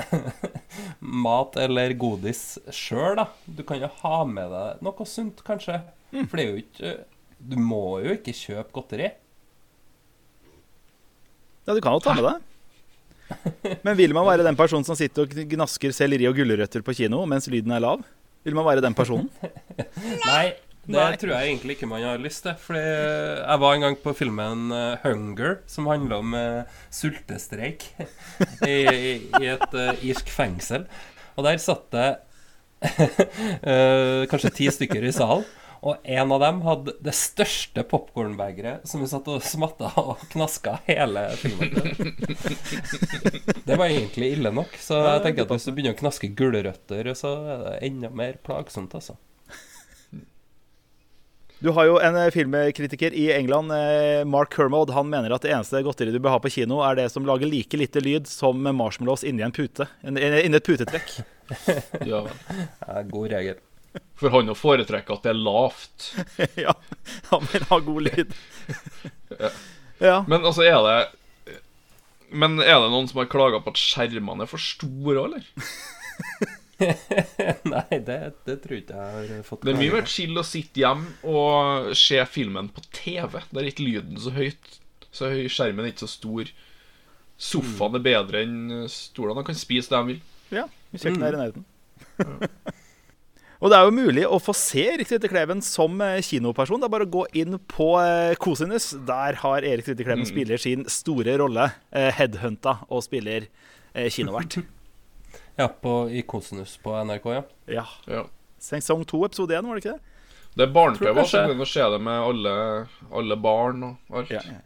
[1.26, 3.26] mat eller godis sjøl, da.
[3.44, 5.82] Du kan jo ha med deg noe sunt, kanskje.
[6.16, 6.92] For det er jo ikke
[7.36, 9.10] Du må jo ikke kjøpe godteri.
[11.66, 12.44] Ja, du kan jo ta med deg.
[13.84, 17.24] Men vil man være den personen som sitter og gnasker selleri og gulrøtter på kino
[17.28, 18.04] mens lyden er lav?
[18.46, 19.28] Vil man være den personen?
[20.28, 20.54] Nei,
[20.86, 21.18] det Nei.
[21.18, 22.54] tror jeg egentlig ikke man har lyst til.
[22.62, 27.88] Fordi jeg var en gang på filmen eh, 'Hunger', som handla om eh, sultestreik
[28.62, 30.86] i, i, i et eh, irsk fengsel.
[31.36, 32.08] Og der satt det
[34.30, 35.46] kanskje ti stykker i salen.
[35.86, 40.78] Og en av dem hadde det største popkornbegeret som vi satt og smatta og knaska
[40.88, 41.76] hele filmen.
[43.66, 44.72] Det var egentlig ille nok.
[44.82, 48.40] Så jeg tenker at hvis du begynner å knaske gulrøtter, så er det enda mer
[48.46, 49.18] plagsomt, altså.
[51.58, 54.92] Du har jo en eh, filmkritiker i England, eh, Mark Kermode.
[54.92, 57.48] Han mener at det eneste godteriet du bør ha på kino, er det som lager
[57.48, 59.88] like lite lyd som marshmallows inni en pute.
[60.04, 60.20] Inni
[60.60, 61.16] et putetrekk.
[62.02, 62.24] Ja.
[62.82, 63.60] Ja, god regel.
[64.18, 66.08] For han å foretrekke at det er lavt.
[66.64, 66.74] ja,
[67.30, 68.36] han vil ha god lyd.
[69.96, 70.18] Ja.
[70.28, 71.54] Men altså, er det
[72.28, 75.46] Men er det noen som har klaga på at skjermene er for store, eller?
[77.72, 80.82] Nei, det, det tror ikke jeg har fått Det er mye mer chill å sitte
[80.82, 83.38] hjem og se filmen på TV.
[83.50, 84.80] Der er ikke lyden så høyt.
[85.08, 86.50] Så høy skjermen er ikke så stor.
[87.40, 89.40] Sofaen er bedre enn stolene.
[89.40, 90.24] De kan spise det de vil.
[90.52, 91.64] ja kjøkkenet er i nærheten.
[93.56, 96.82] Og det er jo mulig å få se Erik Tritte Kleven som eh, kinoperson.
[96.82, 98.90] Det er bare å gå inn på eh, Kosinus.
[99.08, 103.48] Der har Erik Tritte Kleven spiller sin store rolle, eh, headhunta, og spiller
[104.12, 104.58] kinovert.
[105.56, 107.42] Ja, på, i Kosinus på NRK, ja.
[107.66, 107.86] Ja.
[108.06, 108.26] Ja.
[108.60, 110.16] Sesong to, episode én, var det ikke det?
[110.56, 112.52] Det er barne-TV, så kan du se det med alle,
[113.12, 114.32] alle barn og alt.
[114.32, 114.60] Ja, ja.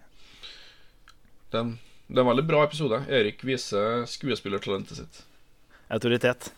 [1.51, 1.73] Det, er en,
[2.07, 3.01] det er en veldig bra episode.
[3.11, 5.23] Erik viser skuespillertalentet sitt.
[5.91, 6.53] Autoritet.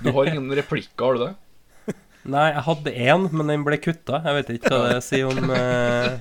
[0.00, 1.32] Du har ingen replikker, har du det?
[2.22, 4.20] Nei, jeg hadde én, men den ble kutta.
[4.22, 6.12] Jeg vet ikke hva det sier om eh,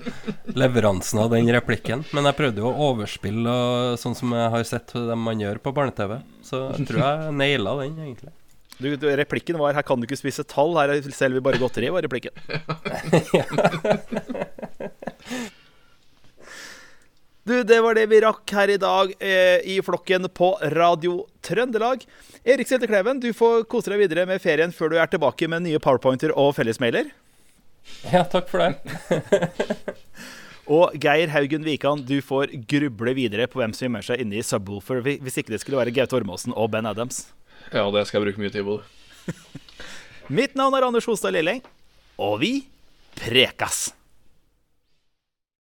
[0.58, 2.02] leveransen av den replikken.
[2.16, 5.58] Men jeg prøvde jo å overspille, og, sånn som jeg har sett det man gjør
[5.62, 6.12] på barne-TV.
[6.48, 8.34] Så jeg tror jeg naila den, egentlig.
[8.82, 11.94] Du, du, replikken var 'her kan du ikke spise tall', her selger vi bare godteri',
[11.94, 12.34] var replikken.
[17.44, 22.04] Du, det var det vi rakk her i dag eh, i flokken på Radio Trøndelag.
[22.46, 25.66] Erik Selte Kleven, du får kose deg videre med ferien før du er tilbake med
[25.66, 27.10] nye powerpointer og fellesmailer.
[28.12, 28.78] Ja, takk for det.
[30.72, 34.44] Og Geir Haugen Wikan, du får gruble videre på hvem som gjemmer seg inne i
[34.46, 37.24] Subwoolfer, hvis ikke det skulle være Gaute Ormåsen og Ben Adams.
[37.74, 38.78] Ja, det skal jeg bruke mye tid på.
[40.38, 41.66] Mitt navn er Anders Hostad Lilleng,
[42.22, 42.54] og vi
[43.18, 43.90] prekas!